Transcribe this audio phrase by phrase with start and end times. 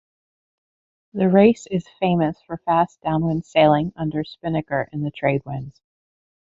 [1.13, 5.79] The race is famous for fast downwind sailing under spinnaker in the trade winds.